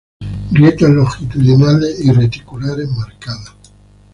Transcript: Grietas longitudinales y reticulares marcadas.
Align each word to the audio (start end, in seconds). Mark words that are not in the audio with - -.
Grietas 0.49 0.89
longitudinales 0.89 2.03
y 2.03 2.11
reticulares 2.11 2.89
marcadas. 2.89 3.53